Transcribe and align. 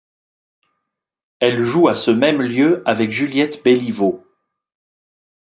Elle 1.39 1.61
joue 1.63 1.87
à 1.87 1.93
ce 1.93 2.09
même 2.09 2.41
lieu 2.41 2.81
avec 2.89 3.11
Juliette 3.11 3.61
Béliveau. 3.63 4.25